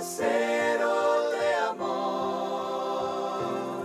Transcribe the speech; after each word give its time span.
aguacero 0.00 1.30
de 1.30 1.54
amor, 1.68 3.84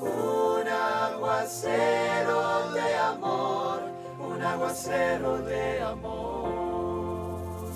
un 0.00 0.68
aguacero 0.68 2.72
de 2.72 2.94
amor, 2.96 3.82
un 4.18 4.42
aguacero 4.42 5.38
de 5.42 5.80
amor. 5.80 7.70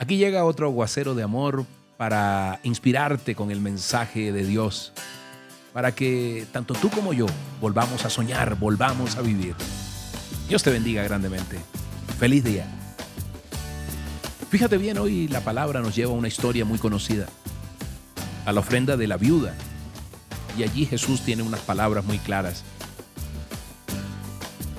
Aquí 0.00 0.16
llega 0.16 0.44
otro 0.44 0.66
aguacero 0.66 1.14
de 1.14 1.22
amor 1.22 1.64
para 1.96 2.58
inspirarte 2.64 3.36
con 3.36 3.52
el 3.52 3.60
mensaje 3.60 4.32
de 4.32 4.44
Dios, 4.44 4.92
para 5.72 5.94
que 5.94 6.44
tanto 6.50 6.74
tú 6.74 6.90
como 6.90 7.12
yo 7.12 7.26
volvamos 7.60 8.04
a 8.04 8.10
soñar, 8.10 8.56
volvamos 8.56 9.16
a 9.16 9.22
vivir. 9.22 9.54
Dios 10.48 10.64
te 10.64 10.70
bendiga 10.70 11.04
grandemente. 11.04 11.60
Feliz 12.18 12.42
día. 12.42 12.77
Fíjate 14.50 14.78
bien, 14.78 14.96
hoy 14.96 15.28
la 15.28 15.42
palabra 15.42 15.82
nos 15.82 15.94
lleva 15.94 16.12
a 16.12 16.16
una 16.16 16.28
historia 16.28 16.64
muy 16.64 16.78
conocida, 16.78 17.26
a 18.46 18.52
la 18.52 18.60
ofrenda 18.60 18.96
de 18.96 19.06
la 19.06 19.18
viuda. 19.18 19.54
Y 20.56 20.62
allí 20.62 20.86
Jesús 20.86 21.20
tiene 21.20 21.42
unas 21.42 21.60
palabras 21.60 22.06
muy 22.06 22.18
claras 22.18 22.64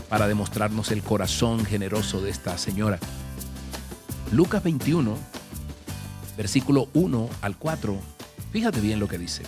para 0.10 0.28
demostrarnos 0.28 0.90
el 0.92 1.04
corazón 1.04 1.66
generoso 1.66 2.20
de 2.20 2.32
esta 2.32 2.58
señora. 2.58 2.98
Lucas 4.32 4.64
21, 4.64 5.16
versículo 6.36 6.90
1 6.96 7.30
al 7.42 7.56
4, 7.56 7.96
fíjate 8.52 8.82
bien 8.82 9.00
lo 9.00 9.08
que 9.08 9.20
dice. 9.20 9.44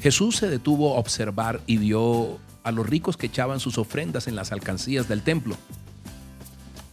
Jesús 0.00 0.36
se 0.36 0.50
detuvo 0.50 0.96
a 0.96 0.98
observar 0.98 1.62
y 1.66 1.78
vio 1.78 2.38
a 2.62 2.72
los 2.72 2.86
ricos 2.86 3.16
que 3.16 3.26
echaban 3.26 3.58
sus 3.58 3.78
ofrendas 3.78 4.28
en 4.28 4.36
las 4.36 4.52
alcancías 4.52 5.08
del 5.08 5.22
templo. 5.22 5.56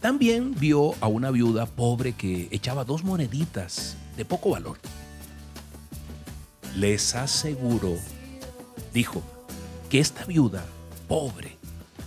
También 0.02 0.56
vio 0.58 0.96
a 1.00 1.06
una 1.06 1.30
viuda 1.30 1.64
pobre 1.64 2.12
que 2.12 2.48
echaba 2.50 2.84
dos 2.84 3.04
moneditas 3.04 3.96
de 4.16 4.24
poco 4.24 4.50
valor. 4.50 4.76
Les 6.74 7.14
aseguro, 7.14 7.96
dijo, 8.92 9.22
que 9.88 10.00
esta 10.00 10.24
viuda 10.24 10.66
pobre 11.06 11.56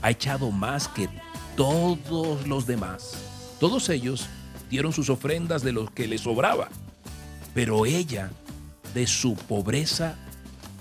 ha 0.02 0.12
echado 0.12 0.52
más 0.52 0.90
que 0.90 1.08
todos 1.56 2.46
los 2.46 2.68
demás. 2.68 3.14
Todos 3.62 3.88
ellos 3.88 4.28
dieron 4.70 4.92
sus 4.92 5.10
ofrendas 5.10 5.64
de 5.64 5.72
lo 5.72 5.86
que 5.86 6.06
les 6.06 6.20
sobraba, 6.20 6.68
pero 7.54 7.86
ella, 7.86 8.30
de 8.94 9.08
su 9.08 9.36
pobreza, 9.36 10.16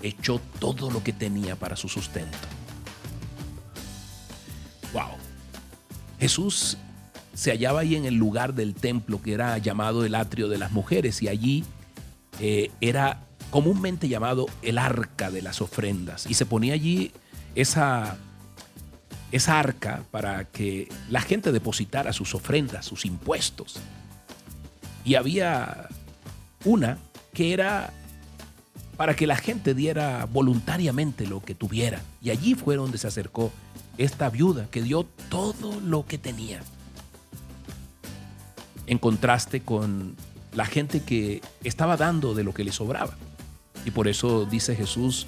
echó 0.01 0.41
todo 0.59 0.91
lo 0.91 1.01
que 1.01 1.13
tenía 1.13 1.55
para 1.55 1.77
su 1.77 1.87
sustento. 1.87 2.37
Wow. 4.91 5.11
Jesús 6.19 6.77
se 7.35 7.51
hallaba 7.51 7.81
ahí 7.81 7.95
en 7.95 8.05
el 8.05 8.15
lugar 8.15 8.55
del 8.55 8.73
templo 8.73 9.21
que 9.21 9.33
era 9.33 9.57
llamado 9.57 10.05
el 10.05 10.15
atrio 10.15 10.47
de 10.47 10.57
las 10.57 10.71
mujeres 10.71 11.21
y 11.21 11.27
allí 11.27 11.65
eh, 12.39 12.71
era 12.81 13.27
comúnmente 13.51 14.07
llamado 14.07 14.47
el 14.61 14.77
arca 14.77 15.29
de 15.29 15.41
las 15.41 15.61
ofrendas 15.61 16.25
y 16.27 16.33
se 16.33 16.45
ponía 16.45 16.73
allí 16.73 17.11
esa, 17.53 18.17
esa 19.31 19.59
arca 19.59 20.03
para 20.11 20.45
que 20.45 20.87
la 21.09 21.21
gente 21.21 21.51
depositara 21.51 22.13
sus 22.13 22.33
ofrendas, 22.33 22.85
sus 22.85 23.05
impuestos. 23.05 23.75
Y 25.03 25.15
había 25.15 25.89
una 26.63 26.97
que 27.33 27.53
era 27.53 27.93
para 28.95 29.15
que 29.15 29.27
la 29.27 29.35
gente 29.35 29.73
diera 29.73 30.25
voluntariamente 30.25 31.27
lo 31.27 31.43
que 31.43 31.53
tuviera. 31.53 32.01
Y 32.21 32.29
allí 32.29 32.55
fue 32.55 32.77
donde 32.77 32.97
se 32.97 33.07
acercó 33.07 33.51
esta 33.97 34.29
viuda 34.29 34.67
que 34.71 34.81
dio 34.81 35.05
todo 35.29 35.79
lo 35.81 36.05
que 36.05 36.17
tenía 36.17 36.61
en 38.87 38.97
contraste 38.97 39.61
con 39.61 40.15
la 40.53 40.65
gente 40.65 41.01
que 41.01 41.41
estaba 41.63 41.97
dando 41.97 42.33
de 42.33 42.43
lo 42.43 42.53
que 42.53 42.63
le 42.63 42.71
sobraba. 42.71 43.15
Y 43.85 43.91
por 43.91 44.07
eso 44.07 44.45
dice 44.45 44.75
Jesús, 44.75 45.27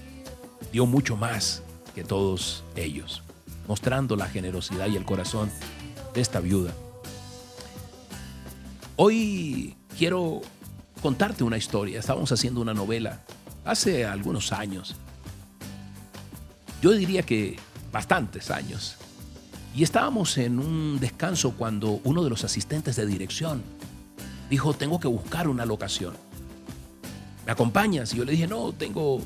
dio 0.72 0.86
mucho 0.86 1.16
más 1.16 1.62
que 1.94 2.04
todos 2.04 2.64
ellos, 2.76 3.24
mostrando 3.68 4.16
la 4.16 4.28
generosidad 4.28 4.88
y 4.88 4.96
el 4.96 5.06
corazón 5.06 5.52
de 6.14 6.22
esta 6.22 6.40
viuda. 6.40 6.74
Hoy 8.96 9.76
quiero 9.98 10.42
contarte 11.02 11.44
una 11.44 11.58
historia. 11.58 12.00
Estábamos 12.00 12.32
haciendo 12.32 12.62
una 12.62 12.74
novela 12.74 13.22
hace 13.66 14.06
algunos 14.06 14.52
años. 14.52 14.96
Yo 16.82 16.92
diría 16.92 17.24
que 17.24 17.58
bastantes 17.92 18.50
años. 18.50 18.98
Y 19.78 19.84
estábamos 19.84 20.40
en 20.40 20.58
un 20.58 21.00
descanso 21.00 21.52
cuando 21.52 22.02
uno 22.04 22.24
de 22.24 22.32
los 22.32 22.44
asistentes 22.44 22.96
de 22.96 23.06
dirección 23.06 23.62
dijo, 24.50 24.74
tengo 24.74 25.00
que 25.00 25.08
buscar 25.08 25.48
una 25.48 25.68
locación. 25.68 26.16
¿Me 27.46 27.52
acompañas? 27.52 28.12
Y 28.12 28.18
yo 28.18 28.26
le 28.26 28.32
dije, 28.32 28.48
no, 28.48 28.74
tengo, 28.74 29.22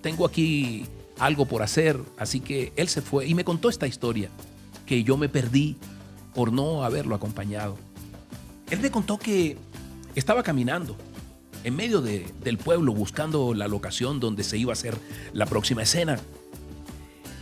tengo 0.00 0.24
aquí 0.24 0.86
algo 1.18 1.46
por 1.46 1.64
hacer. 1.64 2.00
Así 2.16 2.38
que 2.38 2.72
él 2.76 2.86
se 2.86 3.02
fue 3.02 3.26
y 3.26 3.34
me 3.34 3.42
contó 3.42 3.68
esta 3.68 3.88
historia, 3.88 4.30
que 4.86 5.02
yo 5.02 5.16
me 5.16 5.28
perdí 5.28 5.74
por 6.32 6.52
no 6.52 6.84
haberlo 6.84 7.16
acompañado. 7.16 7.76
Él 8.70 8.78
me 8.78 8.92
contó 8.92 9.18
que 9.18 9.56
estaba 10.14 10.44
caminando 10.44 10.96
en 11.64 11.74
medio 11.74 12.02
del 12.02 12.58
pueblo 12.58 12.92
buscando 12.92 13.52
la 13.52 13.66
locación 13.66 14.20
donde 14.20 14.44
se 14.44 14.58
iba 14.58 14.70
a 14.70 14.74
hacer 14.74 14.96
la 15.32 15.46
próxima 15.46 15.82
escena. 15.82 16.20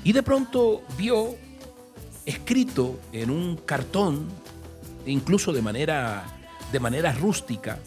Y 0.05 0.13
de 0.15 0.23
pronto 0.23 0.83
vio 0.97 1.37
escrito 2.27 2.99
en 3.13 3.31
un 3.31 3.57
cartón, 3.57 4.27
incluso 5.07 5.53
de 5.53 5.63
manera, 5.63 6.25
de 6.73 6.81
manera 6.81 7.13
rústica, 7.13 7.79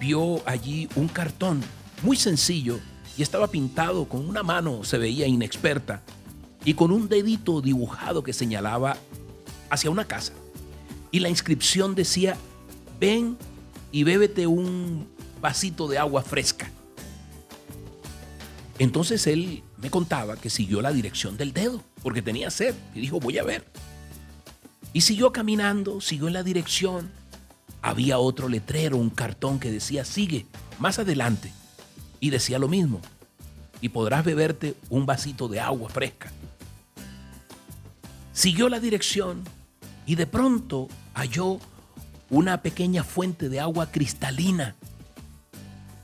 vio 0.00 0.42
allí 0.46 0.88
un 0.96 1.08
cartón 1.08 1.62
muy 2.02 2.16
sencillo 2.16 2.78
y 3.16 3.22
estaba 3.22 3.46
pintado 3.48 4.06
con 4.06 4.28
una 4.28 4.42
mano, 4.42 4.84
se 4.84 4.98
veía 4.98 5.26
inexperta, 5.26 6.02
y 6.64 6.74
con 6.74 6.90
un 6.90 7.08
dedito 7.08 7.60
dibujado 7.60 8.22
que 8.22 8.32
señalaba 8.32 8.96
hacia 9.70 9.90
una 9.90 10.04
casa. 10.04 10.32
Y 11.10 11.20
la 11.20 11.28
inscripción 11.28 11.94
decía, 11.94 12.36
ven 12.98 13.36
y 13.92 14.04
bébete 14.04 14.46
un 14.46 15.08
vasito 15.40 15.88
de 15.88 15.98
agua 15.98 16.22
fresca. 16.22 16.70
Entonces 18.78 19.26
él 19.26 19.62
me 19.80 19.90
contaba 19.90 20.36
que 20.36 20.50
siguió 20.50 20.82
la 20.82 20.92
dirección 20.92 21.36
del 21.36 21.52
dedo, 21.52 21.82
porque 22.02 22.22
tenía 22.22 22.50
sed, 22.50 22.74
y 22.94 23.00
dijo, 23.00 23.18
voy 23.18 23.38
a 23.38 23.44
ver. 23.44 23.64
Y 24.92 25.02
siguió 25.02 25.32
caminando, 25.32 26.00
siguió 26.00 26.26
en 26.28 26.34
la 26.34 26.42
dirección. 26.42 27.10
Había 27.80 28.18
otro 28.18 28.48
letrero, 28.48 28.96
un 28.96 29.10
cartón 29.10 29.58
que 29.58 29.70
decía, 29.70 30.04
sigue, 30.04 30.46
más 30.78 30.98
adelante. 30.98 31.52
Y 32.18 32.30
decía 32.30 32.58
lo 32.58 32.68
mismo, 32.68 33.00
y 33.80 33.88
podrás 33.88 34.24
beberte 34.24 34.74
un 34.90 35.06
vasito 35.06 35.48
de 35.48 35.60
agua 35.60 35.88
fresca. 35.88 36.30
Siguió 38.32 38.68
la 38.68 38.80
dirección 38.80 39.44
y 40.06 40.14
de 40.14 40.26
pronto 40.26 40.88
halló 41.14 41.58
una 42.28 42.62
pequeña 42.62 43.04
fuente 43.04 43.48
de 43.48 43.60
agua 43.60 43.90
cristalina 43.90 44.76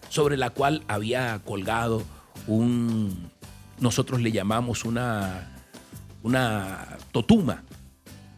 sobre 0.09 0.36
la 0.36 0.50
cual 0.50 0.82
había 0.88 1.38
colgado 1.44 2.03
un, 2.47 3.31
nosotros 3.81 4.20
le 4.20 4.32
llamamos 4.32 4.84
una, 4.84 5.48
una 6.22 6.98
totuma 7.12 7.62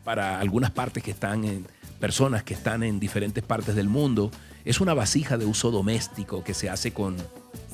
para 0.05 0.41
algunas 0.41 0.71
partes 0.71 1.03
que 1.03 1.11
están 1.11 1.45
en 1.45 1.67
personas 2.01 2.43
que 2.43 2.55
están 2.55 2.83
en 2.83 3.01
diferentes 3.01 3.43
partes 3.45 3.75
del 3.75 3.89
mundo. 3.89 4.31
Es 4.65 4.81
una 4.81 4.95
vasija 4.95 5.37
de 5.37 5.47
uso 5.47 5.71
doméstico 5.71 6.45
que 6.45 6.55
se 6.55 6.71
hace 6.71 6.93
con, 6.93 7.17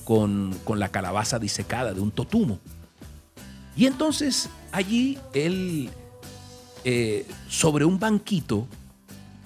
con, 0.05 0.55
la 0.79 0.89
calabaza 0.89 1.39
disecada 1.39 1.93
de 1.93 2.01
un 2.01 2.11
totumo. 2.11 2.59
Y 3.77 3.87
entonces 3.87 4.49
allí 4.73 5.19
él, 5.33 5.91
eh, 6.85 7.27
sobre 7.49 7.85
un 7.85 7.99
banquito 7.99 8.67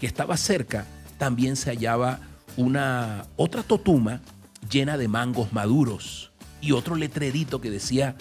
que 0.01 0.07
estaba 0.07 0.37
cerca, 0.37 0.87
también 1.19 1.57
se 1.57 1.71
hallaba 1.71 2.21
una 2.57 3.27
otra 3.37 3.63
totuma 3.63 4.21
llena 4.71 4.97
de 4.97 5.09
mangos 5.09 5.53
maduros 5.53 6.28
y 6.61 6.73
otro 6.73 6.97
letrerito 6.97 7.61
que 7.61 7.71
decía, 7.71 8.17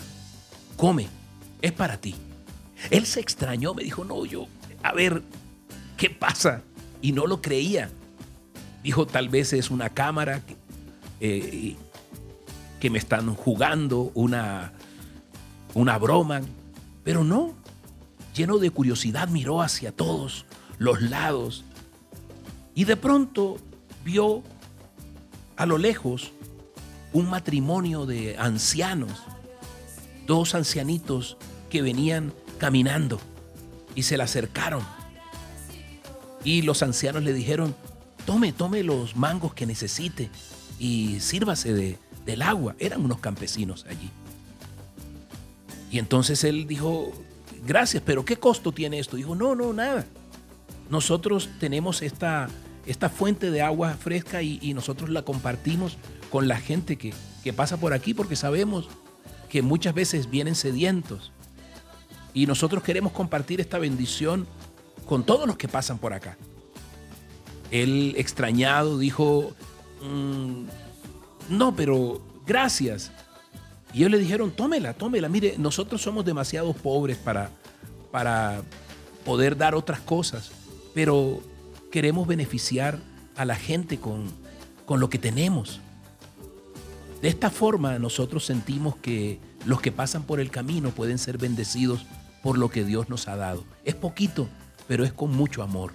come, 0.75 1.07
es 1.61 1.71
para 1.71 1.97
ti. 1.97 2.15
Él 2.91 3.05
se 3.05 3.19
extrañó, 3.19 3.73
me 3.73 3.83
dijo, 3.83 4.03
no, 4.03 4.25
yo, 4.25 4.47
a 4.83 4.93
ver, 4.93 5.23
¿qué 5.97 6.09
pasa? 6.09 6.61
Y 7.01 7.11
no 7.11 7.25
lo 7.25 7.41
creía. 7.41 7.89
Dijo, 8.83 9.07
tal 9.07 9.29
vez 9.29 9.53
es 9.53 9.71
una 9.71 9.89
cámara 9.89 10.41
que, 10.45 10.55
eh, 11.19 11.75
que 12.79 12.89
me 12.89 12.99
están 12.99 13.33
jugando, 13.33 14.11
una, 14.13 14.73
una 15.73 15.97
broma, 15.97 16.41
pero 17.03 17.23
no. 17.23 17.53
Lleno 18.35 18.59
de 18.59 18.69
curiosidad 18.69 19.29
miró 19.29 19.61
hacia 19.61 19.91
todos 19.91 20.45
los 20.77 21.01
lados 21.01 21.63
y 22.75 22.83
de 22.83 22.95
pronto 22.95 23.57
vio 24.05 24.43
a 25.55 25.65
lo 25.65 25.79
lejos 25.79 26.31
un 27.13 27.29
matrimonio 27.29 28.05
de 28.05 28.37
ancianos, 28.37 29.11
dos 30.25 30.55
ancianitos 30.55 31.37
que 31.69 31.81
venían 31.81 32.33
caminando 32.57 33.19
y 33.95 34.03
se 34.03 34.17
le 34.17 34.23
acercaron. 34.23 34.83
Y 36.43 36.61
los 36.61 36.83
ancianos 36.83 37.23
le 37.23 37.33
dijeron, 37.33 37.75
tome, 38.25 38.53
tome 38.53 38.83
los 38.83 39.15
mangos 39.15 39.53
que 39.53 39.65
necesite 39.65 40.29
y 40.79 41.19
sírvase 41.19 41.73
de, 41.73 41.97
del 42.25 42.41
agua. 42.41 42.75
Eran 42.79 43.03
unos 43.03 43.19
campesinos 43.19 43.85
allí. 43.89 44.09
Y 45.91 45.99
entonces 45.99 46.43
él 46.43 46.67
dijo, 46.67 47.11
gracias, 47.65 48.03
pero 48.05 48.25
¿qué 48.25 48.37
costo 48.37 48.71
tiene 48.71 48.99
esto? 48.99 49.15
Dijo, 49.15 49.35
no, 49.35 49.55
no, 49.55 49.73
nada. 49.73 50.05
Nosotros 50.89 51.49
tenemos 51.59 52.01
esta, 52.01 52.49
esta 52.85 53.09
fuente 53.09 53.51
de 53.51 53.61
agua 53.61 53.95
fresca 53.95 54.41
y, 54.41 54.73
nosotros 54.73 55.09
la 55.09 55.23
compartimos 55.23 55.97
con 56.29 56.47
la 56.47 56.57
gente 56.57 56.97
que, 56.97 57.13
que 57.43 57.53
pasa 57.53 57.77
por 57.77 57.93
aquí 57.93 58.13
porque 58.13 58.35
sabemos 58.35 58.89
que 59.49 59.61
muchas 59.61 59.93
veces 59.93 60.29
vienen 60.29 60.55
sedientos. 60.55 61.31
Y 62.33 62.45
nosotros 62.45 62.83
queremos 62.83 63.13
compartir 63.13 63.61
esta 63.61 63.79
bendición 63.79 64.47
con 65.07 65.23
todos 65.23 65.47
los 65.47 65.57
que 65.57 65.67
pasan 65.67 65.97
por 65.97 66.13
acá. 66.13 66.37
Él 67.71 68.13
extrañado 68.17 68.97
dijo, 68.97 69.53
mm, 70.01 70.63
no, 71.49 71.75
pero 71.75 72.21
gracias. 72.45 73.11
Y 73.93 73.99
ellos 73.99 74.11
le 74.11 74.19
dijeron, 74.19 74.51
tómela, 74.51 74.93
tómela. 74.93 75.29
Mire, 75.29 75.55
nosotros 75.57 76.01
somos 76.01 76.25
demasiado 76.25 76.73
pobres 76.73 77.17
para, 77.17 77.49
para 78.11 78.61
poder 79.25 79.57
dar 79.57 79.75
otras 79.75 79.99
cosas, 80.01 80.51
pero 80.93 81.41
queremos 81.91 82.27
beneficiar 82.27 82.99
a 83.35 83.45
la 83.45 83.55
gente 83.55 83.97
con, 83.97 84.25
con 84.85 84.99
lo 84.99 85.09
que 85.09 85.17
tenemos. 85.17 85.81
De 87.21 87.29
esta 87.29 87.49
forma 87.49 87.97
nosotros 87.97 88.45
sentimos 88.45 88.95
que 88.97 89.39
los 89.65 89.81
que 89.81 89.91
pasan 89.91 90.23
por 90.23 90.39
el 90.39 90.51
camino 90.51 90.91
pueden 90.91 91.17
ser 91.17 91.37
bendecidos 91.37 92.05
por 92.43 92.57
lo 92.57 92.69
que 92.69 92.83
Dios 92.83 93.09
nos 93.09 93.27
ha 93.27 93.35
dado. 93.35 93.65
Es 93.85 93.95
poquito, 93.95 94.47
pero 94.87 95.03
es 95.03 95.13
con 95.13 95.35
mucho 95.35 95.63
amor. 95.63 95.93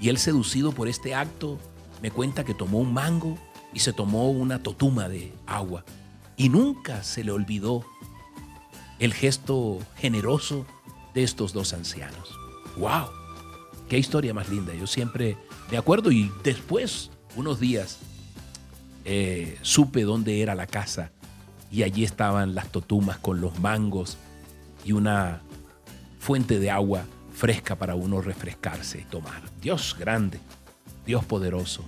Y 0.00 0.08
él 0.08 0.18
seducido 0.18 0.72
por 0.72 0.88
este 0.88 1.14
acto 1.14 1.58
me 2.00 2.10
cuenta 2.10 2.44
que 2.44 2.54
tomó 2.54 2.78
un 2.78 2.92
mango 2.92 3.36
y 3.74 3.80
se 3.80 3.92
tomó 3.92 4.30
una 4.30 4.62
totuma 4.62 5.08
de 5.08 5.32
agua. 5.46 5.84
Y 6.36 6.48
nunca 6.48 7.02
se 7.02 7.24
le 7.24 7.32
olvidó 7.32 7.84
el 8.98 9.12
gesto 9.14 9.78
generoso 9.96 10.66
de 11.14 11.24
estos 11.24 11.52
dos 11.52 11.72
ancianos. 11.72 12.30
¡Wow! 12.76 13.08
¡Qué 13.88 13.98
historia 13.98 14.32
más 14.32 14.48
linda! 14.48 14.74
Yo 14.74 14.86
siempre 14.86 15.36
me 15.70 15.76
acuerdo 15.76 16.10
y 16.12 16.32
después, 16.42 17.10
unos 17.36 17.60
días, 17.60 17.98
eh, 19.04 19.58
supe 19.62 20.02
dónde 20.02 20.42
era 20.42 20.54
la 20.54 20.66
casa 20.66 21.10
y 21.70 21.82
allí 21.82 22.04
estaban 22.04 22.54
las 22.54 22.68
totumas 22.68 23.18
con 23.18 23.40
los 23.40 23.58
mangos 23.58 24.18
y 24.84 24.92
una 24.92 25.40
fuente 26.18 26.58
de 26.58 26.70
agua 26.70 27.04
fresca 27.32 27.76
para 27.76 27.94
uno 27.94 28.20
refrescarse 28.20 29.00
y 29.00 29.04
tomar. 29.04 29.42
Dios 29.60 29.96
grande, 29.98 30.38
Dios 31.06 31.24
poderoso. 31.24 31.84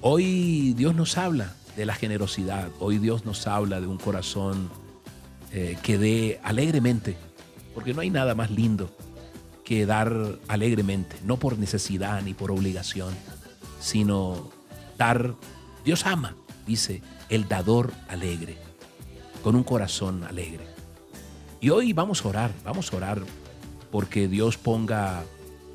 Hoy 0.00 0.74
Dios 0.74 0.94
nos 0.94 1.16
habla 1.16 1.54
de 1.76 1.86
la 1.86 1.94
generosidad, 1.94 2.68
hoy 2.80 2.98
Dios 2.98 3.24
nos 3.24 3.46
habla 3.46 3.80
de 3.80 3.86
un 3.86 3.98
corazón 3.98 4.68
eh, 5.52 5.78
que 5.82 5.96
dé 5.96 6.40
alegremente, 6.42 7.16
porque 7.74 7.94
no 7.94 8.00
hay 8.00 8.10
nada 8.10 8.34
más 8.34 8.50
lindo 8.50 8.90
que 9.64 9.86
dar 9.86 10.38
alegremente, 10.48 11.16
no 11.24 11.36
por 11.36 11.58
necesidad 11.58 12.20
ni 12.22 12.34
por 12.34 12.50
obligación, 12.50 13.14
sino 13.80 14.50
dar, 14.98 15.34
Dios 15.84 16.06
ama, 16.06 16.36
dice, 16.66 17.02
el 17.28 17.48
dador 17.48 17.92
alegre, 18.08 18.56
con 19.42 19.56
un 19.56 19.64
corazón 19.64 20.22
alegre. 20.24 20.64
Y 21.60 21.70
hoy 21.70 21.92
vamos 21.92 22.24
a 22.24 22.28
orar, 22.28 22.52
vamos 22.64 22.92
a 22.92 22.96
orar 22.96 23.22
porque 23.90 24.28
Dios 24.28 24.58
ponga 24.58 25.24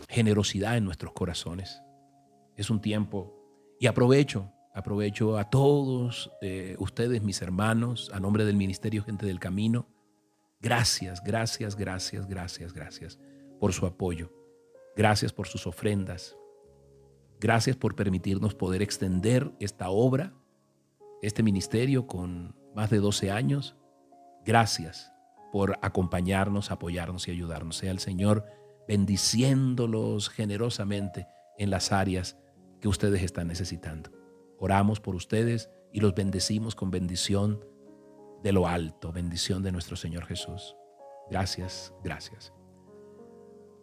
generosidad 0.07 0.77
en 0.77 0.85
nuestros 0.85 1.11
corazones. 1.11 1.81
Es 2.55 2.69
un 2.69 2.81
tiempo 2.81 3.33
y 3.79 3.87
aprovecho, 3.87 4.51
aprovecho 4.73 5.37
a 5.37 5.49
todos 5.49 6.31
eh, 6.41 6.75
ustedes, 6.79 7.21
mis 7.21 7.41
hermanos, 7.41 8.09
a 8.13 8.19
nombre 8.19 8.45
del 8.45 8.55
Ministerio 8.55 9.03
Gente 9.03 9.25
del 9.25 9.39
Camino. 9.39 9.87
Gracias, 10.61 11.21
gracias, 11.21 11.75
gracias, 11.75 12.27
gracias, 12.27 12.73
gracias 12.73 13.19
por 13.59 13.73
su 13.73 13.85
apoyo. 13.85 14.31
Gracias 14.95 15.33
por 15.33 15.47
sus 15.47 15.67
ofrendas. 15.67 16.35
Gracias 17.39 17.75
por 17.75 17.95
permitirnos 17.95 18.55
poder 18.55 18.81
extender 18.81 19.51
esta 19.59 19.89
obra, 19.89 20.33
este 21.21 21.43
ministerio 21.43 22.07
con 22.07 22.55
más 22.75 22.89
de 22.89 22.97
12 22.97 23.31
años. 23.31 23.75
Gracias 24.45 25.11
por 25.51 25.77
acompañarnos, 25.81 26.71
apoyarnos 26.71 27.27
y 27.27 27.31
ayudarnos. 27.31 27.77
Sea 27.77 27.91
el 27.91 27.99
Señor 27.99 28.45
bendiciéndolos 28.87 30.29
generosamente 30.29 31.27
en 31.57 31.69
las 31.69 31.91
áreas 31.91 32.37
que 32.79 32.87
ustedes 32.87 33.21
están 33.21 33.47
necesitando. 33.47 34.11
Oramos 34.59 34.99
por 34.99 35.15
ustedes 35.15 35.69
y 35.91 35.99
los 35.99 36.15
bendecimos 36.15 36.75
con 36.75 36.89
bendición 36.89 37.63
de 38.43 38.51
lo 38.51 38.67
alto, 38.67 39.11
bendición 39.11 39.63
de 39.63 39.71
nuestro 39.71 39.95
Señor 39.95 40.25
Jesús. 40.25 40.75
Gracias, 41.29 41.93
gracias. 42.03 42.53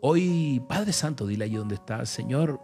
Hoy, 0.00 0.62
Padre 0.68 0.92
Santo, 0.92 1.26
dile 1.26 1.44
allí 1.44 1.56
donde 1.56 1.76
estás, 1.76 2.08
Señor, 2.08 2.60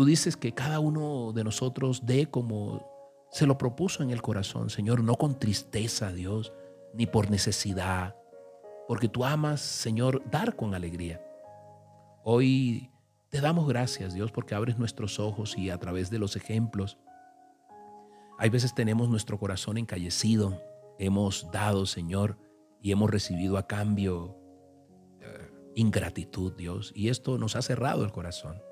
tú 0.00 0.06
dices 0.06 0.34
que 0.34 0.54
cada 0.54 0.80
uno 0.80 1.34
de 1.34 1.44
nosotros 1.44 2.06
dé 2.06 2.24
como 2.24 2.90
se 3.30 3.44
lo 3.44 3.58
propuso 3.58 4.02
en 4.02 4.08
el 4.08 4.22
corazón, 4.22 4.70
Señor, 4.70 5.04
no 5.04 5.16
con 5.16 5.38
tristeza, 5.38 6.10
Dios, 6.10 6.54
ni 6.94 7.04
por 7.04 7.30
necesidad, 7.30 8.16
porque 8.88 9.10
tú 9.10 9.26
amas, 9.26 9.60
Señor, 9.60 10.22
dar 10.30 10.56
con 10.56 10.74
alegría. 10.74 11.22
Hoy 12.24 12.90
te 13.28 13.42
damos 13.42 13.68
gracias, 13.68 14.14
Dios, 14.14 14.32
porque 14.32 14.54
abres 14.54 14.78
nuestros 14.78 15.20
ojos 15.20 15.58
y 15.58 15.68
a 15.68 15.76
través 15.76 16.08
de 16.08 16.18
los 16.18 16.34
ejemplos, 16.34 16.96
hay 18.38 18.48
veces 18.48 18.74
tenemos 18.74 19.10
nuestro 19.10 19.38
corazón 19.38 19.76
encallecido, 19.76 20.62
hemos 20.98 21.50
dado, 21.52 21.84
Señor, 21.84 22.38
y 22.80 22.92
hemos 22.92 23.10
recibido 23.10 23.58
a 23.58 23.66
cambio 23.66 24.34
eh, 25.20 25.52
ingratitud, 25.74 26.54
Dios, 26.56 26.90
y 26.96 27.10
esto 27.10 27.36
nos 27.36 27.54
ha 27.54 27.60
cerrado 27.60 28.02
el 28.02 28.12
corazón. 28.12 28.62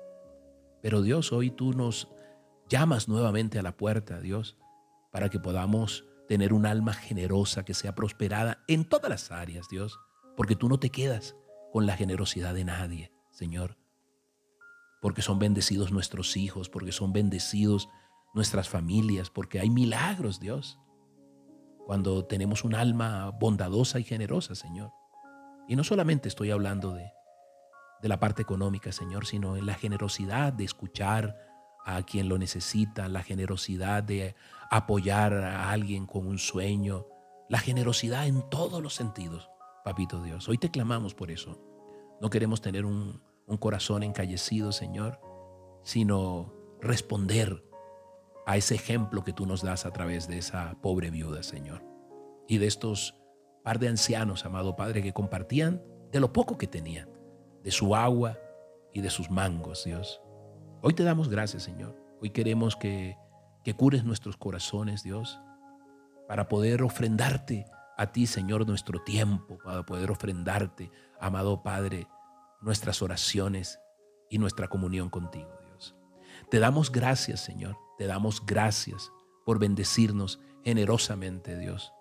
Pero 0.81 1.01
Dios, 1.01 1.31
hoy 1.31 1.51
tú 1.51 1.73
nos 1.73 2.09
llamas 2.69 3.07
nuevamente 3.07 3.59
a 3.59 3.63
la 3.63 3.75
puerta, 3.75 4.19
Dios, 4.21 4.57
para 5.11 5.29
que 5.29 5.39
podamos 5.39 6.05
tener 6.27 6.53
un 6.53 6.65
alma 6.65 6.93
generosa 6.93 7.65
que 7.65 7.73
sea 7.73 7.95
prosperada 7.95 8.63
en 8.67 8.85
todas 8.85 9.09
las 9.09 9.31
áreas, 9.31 9.67
Dios, 9.69 9.99
porque 10.37 10.55
tú 10.55 10.69
no 10.69 10.79
te 10.79 10.89
quedas 10.89 11.35
con 11.73 11.85
la 11.85 11.97
generosidad 11.97 12.53
de 12.53 12.63
nadie, 12.63 13.11
Señor, 13.31 13.77
porque 15.01 15.21
son 15.21 15.39
bendecidos 15.39 15.91
nuestros 15.91 16.37
hijos, 16.37 16.69
porque 16.69 16.91
son 16.91 17.13
bendecidos 17.13 17.89
nuestras 18.33 18.69
familias, 18.69 19.29
porque 19.29 19.59
hay 19.59 19.69
milagros, 19.69 20.39
Dios, 20.39 20.79
cuando 21.85 22.25
tenemos 22.25 22.63
un 22.63 22.75
alma 22.75 23.31
bondadosa 23.31 23.99
y 23.99 24.03
generosa, 24.03 24.53
Señor. 24.53 24.91
Y 25.67 25.75
no 25.75 25.83
solamente 25.83 26.27
estoy 26.27 26.51
hablando 26.51 26.93
de, 26.93 27.11
de 28.01 28.09
la 28.09 28.19
parte 28.19 28.41
económica, 28.41 28.91
Señor, 28.91 29.25
sino 29.25 29.57
en 29.57 29.65
la 29.65 29.75
generosidad 29.75 30.53
de 30.53 30.63
escuchar 30.63 31.37
a 31.85 32.03
quien 32.03 32.29
lo 32.29 32.37
necesita, 32.37 33.07
la 33.07 33.23
generosidad 33.23 34.03
de 34.03 34.35
apoyar 34.69 35.33
a 35.33 35.71
alguien 35.71 36.05
con 36.05 36.27
un 36.27 36.37
sueño, 36.37 37.07
la 37.49 37.59
generosidad 37.59 38.27
en 38.27 38.47
todos 38.49 38.81
los 38.81 38.93
sentidos, 38.93 39.49
papito 39.83 40.21
Dios. 40.21 40.47
Hoy 40.47 40.57
te 40.57 40.71
clamamos 40.71 41.13
por 41.13 41.31
eso. 41.31 41.59
No 42.21 42.29
queremos 42.29 42.61
tener 42.61 42.85
un, 42.85 43.21
un 43.47 43.57
corazón 43.57 44.03
encallecido, 44.03 44.71
Señor, 44.71 45.19
sino 45.83 46.53
responder 46.81 47.63
a 48.45 48.57
ese 48.57 48.75
ejemplo 48.75 49.23
que 49.23 49.33
tú 49.33 49.45
nos 49.45 49.61
das 49.61 49.85
a 49.85 49.91
través 49.91 50.27
de 50.27 50.37
esa 50.37 50.75
pobre 50.81 51.09
viuda, 51.11 51.43
Señor. 51.43 51.83
Y 52.47 52.57
de 52.57 52.67
estos 52.67 53.15
par 53.63 53.79
de 53.79 53.87
ancianos, 53.87 54.45
amado 54.45 54.75
Padre, 54.75 55.01
que 55.01 55.13
compartían 55.13 55.81
de 56.11 56.19
lo 56.19 56.33
poco 56.33 56.57
que 56.57 56.67
tenían, 56.67 57.09
de 57.69 57.73
su 57.73 57.95
agua 57.95 58.35
y 58.91 59.01
de 59.01 59.11
sus 59.11 59.29
mangos, 59.29 59.83
Dios. 59.83 60.19
Hoy 60.81 60.95
te 60.95 61.03
damos 61.03 61.29
gracias, 61.29 61.61
Señor. 61.61 61.95
Hoy 62.19 62.31
queremos 62.31 62.75
que, 62.75 63.15
que 63.63 63.75
cures 63.75 64.03
nuestros 64.03 64.37
corazones, 64.37 65.03
Dios, 65.03 65.39
para 66.27 66.49
poder 66.49 66.81
ofrendarte 66.81 67.67
a 67.95 68.11
ti, 68.11 68.25
Señor, 68.25 68.65
nuestro 68.65 69.03
tiempo, 69.03 69.59
para 69.63 69.85
poder 69.85 70.09
ofrendarte, 70.09 70.91
amado 71.21 71.61
Padre, 71.61 72.07
nuestras 72.59 73.03
oraciones 73.03 73.79
y 74.31 74.39
nuestra 74.39 74.67
comunión 74.67 75.11
contigo, 75.11 75.51
Dios. 75.67 75.95
Te 76.49 76.57
damos 76.57 76.91
gracias, 76.91 77.39
Señor. 77.39 77.77
Te 77.99 78.07
damos 78.07 78.43
gracias 78.43 79.11
por 79.45 79.59
bendecirnos 79.59 80.39
generosamente, 80.63 81.55
Dios. 81.55 81.93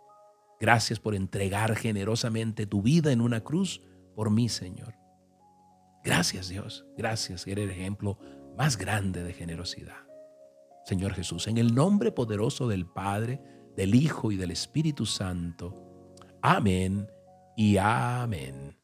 Gracias 0.59 0.99
por 0.99 1.15
entregar 1.15 1.77
generosamente 1.77 2.65
tu 2.65 2.81
vida 2.81 3.13
en 3.13 3.21
una 3.21 3.43
cruz 3.45 3.83
por 4.15 4.31
mí, 4.31 4.49
Señor. 4.49 4.95
Gracias, 6.09 6.49
Dios. 6.49 6.87
Gracias. 6.97 7.47
Eres 7.47 7.65
el 7.65 7.71
ejemplo 7.71 8.19
más 8.57 8.79
grande 8.79 9.23
de 9.23 9.35
generosidad. 9.35 10.07
Señor 10.87 11.13
Jesús, 11.13 11.47
en 11.49 11.59
el 11.59 11.75
nombre 11.75 12.13
poderoso 12.13 12.67
del 12.67 12.87
Padre, 12.87 13.43
del 13.77 13.95
Hijo 13.95 14.33
y 14.33 14.37
del 14.37 14.51
Espíritu 14.51 15.05
Santo. 15.05 16.15
Amén 16.41 17.07
y 17.59 17.77
amén. 17.77 18.75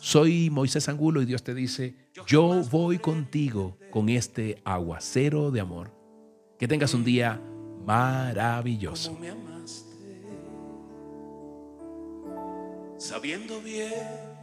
Soy 0.00 0.50
Moisés 0.50 0.88
Angulo 0.88 1.22
y 1.22 1.26
Dios 1.26 1.44
te 1.44 1.54
dice, 1.54 2.10
yo 2.26 2.60
voy 2.72 2.98
contigo 2.98 3.78
con 3.92 4.08
este 4.08 4.60
aguacero 4.64 5.52
de 5.52 5.60
amor. 5.60 5.94
Que 6.58 6.66
tengas 6.66 6.92
un 6.92 7.04
día 7.04 7.40
maravilloso. 7.86 9.16
Sabiendo 12.98 13.60
bien, 13.60 14.39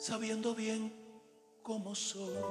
sabiendo 0.00 0.54
bien 0.54 0.90
cómo 1.62 1.94
soy. 1.94 2.42